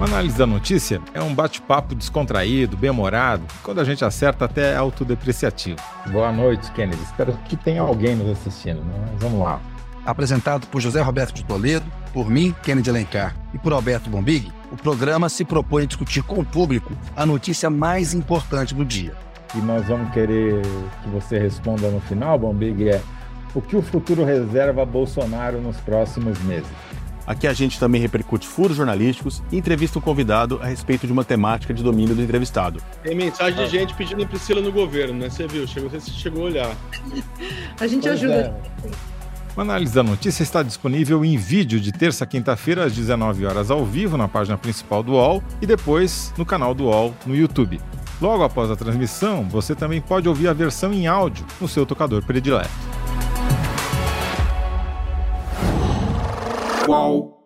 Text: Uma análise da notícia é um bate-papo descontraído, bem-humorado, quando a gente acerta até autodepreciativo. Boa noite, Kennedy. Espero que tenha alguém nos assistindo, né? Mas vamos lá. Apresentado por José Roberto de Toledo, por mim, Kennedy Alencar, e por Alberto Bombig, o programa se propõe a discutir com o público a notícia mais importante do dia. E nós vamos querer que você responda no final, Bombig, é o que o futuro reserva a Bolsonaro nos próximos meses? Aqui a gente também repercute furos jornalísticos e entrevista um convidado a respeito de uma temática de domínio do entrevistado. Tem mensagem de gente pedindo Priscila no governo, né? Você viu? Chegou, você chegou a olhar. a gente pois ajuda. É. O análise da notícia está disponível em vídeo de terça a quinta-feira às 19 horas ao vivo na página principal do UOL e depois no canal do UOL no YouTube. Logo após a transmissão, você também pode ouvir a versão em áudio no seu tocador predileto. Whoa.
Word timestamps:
Uma 0.00 0.06
análise 0.06 0.38
da 0.38 0.46
notícia 0.46 0.98
é 1.12 1.20
um 1.20 1.34
bate-papo 1.34 1.94
descontraído, 1.94 2.74
bem-humorado, 2.74 3.44
quando 3.62 3.82
a 3.82 3.84
gente 3.84 4.02
acerta 4.02 4.46
até 4.46 4.74
autodepreciativo. 4.74 5.78
Boa 6.10 6.32
noite, 6.32 6.72
Kennedy. 6.72 7.02
Espero 7.02 7.34
que 7.44 7.54
tenha 7.54 7.82
alguém 7.82 8.16
nos 8.16 8.30
assistindo, 8.30 8.80
né? 8.82 8.94
Mas 9.12 9.22
vamos 9.22 9.44
lá. 9.44 9.60
Apresentado 10.06 10.66
por 10.68 10.80
José 10.80 11.02
Roberto 11.02 11.34
de 11.34 11.44
Toledo, 11.44 11.84
por 12.14 12.30
mim, 12.30 12.54
Kennedy 12.62 12.88
Alencar, 12.88 13.36
e 13.52 13.58
por 13.58 13.74
Alberto 13.74 14.08
Bombig, 14.08 14.50
o 14.72 14.76
programa 14.76 15.28
se 15.28 15.44
propõe 15.44 15.82
a 15.82 15.86
discutir 15.86 16.22
com 16.22 16.40
o 16.40 16.46
público 16.46 16.94
a 17.14 17.26
notícia 17.26 17.68
mais 17.68 18.14
importante 18.14 18.74
do 18.74 18.86
dia. 18.86 19.14
E 19.54 19.58
nós 19.58 19.86
vamos 19.86 20.10
querer 20.14 20.62
que 21.02 21.10
você 21.10 21.38
responda 21.38 21.90
no 21.90 22.00
final, 22.00 22.38
Bombig, 22.38 22.88
é 22.88 23.02
o 23.54 23.60
que 23.60 23.76
o 23.76 23.82
futuro 23.82 24.24
reserva 24.24 24.80
a 24.82 24.86
Bolsonaro 24.86 25.60
nos 25.60 25.76
próximos 25.76 26.40
meses? 26.40 26.70
Aqui 27.30 27.46
a 27.46 27.52
gente 27.52 27.78
também 27.78 28.00
repercute 28.00 28.44
furos 28.44 28.76
jornalísticos 28.76 29.40
e 29.52 29.56
entrevista 29.56 30.00
um 30.00 30.02
convidado 30.02 30.58
a 30.60 30.66
respeito 30.66 31.06
de 31.06 31.12
uma 31.12 31.22
temática 31.22 31.72
de 31.72 31.80
domínio 31.80 32.12
do 32.12 32.20
entrevistado. 32.20 32.82
Tem 33.04 33.14
mensagem 33.14 33.64
de 33.64 33.70
gente 33.70 33.94
pedindo 33.94 34.26
Priscila 34.26 34.60
no 34.60 34.72
governo, 34.72 35.14
né? 35.14 35.30
Você 35.30 35.46
viu? 35.46 35.64
Chegou, 35.64 35.88
você 35.88 36.10
chegou 36.10 36.42
a 36.42 36.44
olhar. 36.46 36.76
a 37.78 37.86
gente 37.86 38.02
pois 38.02 38.14
ajuda. 38.14 38.34
É. 38.84 38.90
O 39.56 39.60
análise 39.60 39.94
da 39.94 40.02
notícia 40.02 40.42
está 40.42 40.60
disponível 40.60 41.24
em 41.24 41.36
vídeo 41.36 41.78
de 41.78 41.92
terça 41.92 42.24
a 42.24 42.26
quinta-feira 42.26 42.86
às 42.86 42.96
19 42.96 43.46
horas 43.46 43.70
ao 43.70 43.86
vivo 43.86 44.16
na 44.16 44.26
página 44.26 44.58
principal 44.58 45.00
do 45.00 45.12
UOL 45.12 45.40
e 45.62 45.66
depois 45.66 46.34
no 46.36 46.44
canal 46.44 46.74
do 46.74 46.86
UOL 46.86 47.14
no 47.24 47.36
YouTube. 47.36 47.80
Logo 48.20 48.42
após 48.42 48.72
a 48.72 48.76
transmissão, 48.76 49.48
você 49.48 49.76
também 49.76 50.00
pode 50.00 50.28
ouvir 50.28 50.48
a 50.48 50.52
versão 50.52 50.92
em 50.92 51.06
áudio 51.06 51.46
no 51.60 51.68
seu 51.68 51.86
tocador 51.86 52.24
predileto. 52.24 52.89
Whoa. 56.86 57.39